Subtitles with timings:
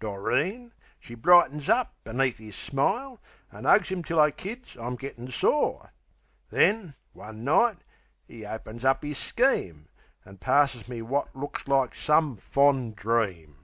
[0.00, 3.18] Doreen she brightens up beneath 'is smile,
[3.50, 5.94] An' 'ugs 'im till I kids I'm gettin' sore.
[6.50, 7.78] Then, late one night,
[8.28, 9.88] 'e opens up 'is scheme,
[10.26, 13.56] An' passes me wot looks like some fond dream.